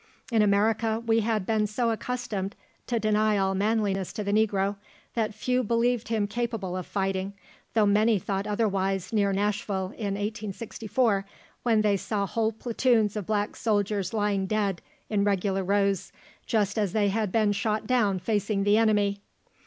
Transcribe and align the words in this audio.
In 0.31 0.41
America 0.41 0.99
we 1.05 1.19
had 1.19 1.45
been 1.45 1.67
so 1.67 1.91
accustomed 1.91 2.55
to 2.87 2.99
deny 2.99 3.37
all 3.37 3.53
manliness 3.53 4.11
to 4.13 4.23
the 4.23 4.31
negro, 4.33 4.77
that 5.13 5.35
few 5.35 5.63
believed 5.63 6.07
him 6.07 6.25
capable 6.25 6.75
of 6.75 6.87
fighting, 6.87 7.33
though 7.75 7.85
many 7.85 8.17
thought 8.17 8.47
otherwise 8.47 9.13
near 9.13 9.31
Nashville 9.31 9.89
in 9.95 10.15
1864, 10.15 11.23
when 11.61 11.81
they 11.81 11.97
saw 11.97 12.25
whole 12.25 12.51
platoons 12.51 13.15
of 13.15 13.27
black 13.27 13.55
soldiers 13.55 14.11
lying 14.11 14.47
dead 14.47 14.81
in 15.07 15.23
regular 15.23 15.63
rows, 15.63 16.11
just 16.47 16.79
as 16.79 16.93
they 16.93 17.09
had 17.09 17.31
been 17.31 17.51
shot 17.51 17.85
down 17.85 18.17
facing 18.17 18.63
the 18.63 18.77
enemy. 18.79 19.19